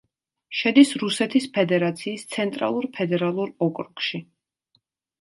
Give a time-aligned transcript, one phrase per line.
[0.59, 4.27] შედის რუსეთის ფედერაციის ცენტრალურ ფედერალურ ოკრუგში.